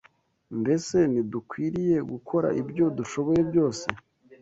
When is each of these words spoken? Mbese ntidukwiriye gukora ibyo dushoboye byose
Mbese 0.59 0.97
ntidukwiriye 1.11 1.97
gukora 2.11 2.47
ibyo 2.61 2.85
dushoboye 2.97 3.41
byose 3.49 3.85